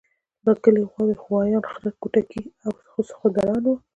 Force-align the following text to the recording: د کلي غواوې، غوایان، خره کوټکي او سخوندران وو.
د 0.45 0.47
کلي 0.63 0.81
غواوې، 0.89 1.15
غوایان، 1.23 1.63
خره 1.71 1.91
کوټکي 2.01 2.41
او 2.65 2.71
سخوندران 3.09 3.61
وو. 3.65 3.75